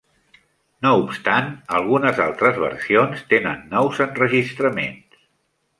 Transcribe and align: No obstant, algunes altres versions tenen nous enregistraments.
No 0.85 0.93
obstant, 1.01 1.51
algunes 1.81 2.23
altres 2.25 2.59
versions 2.65 3.23
tenen 3.35 3.61
nous 3.77 4.05
enregistraments. 4.09 5.27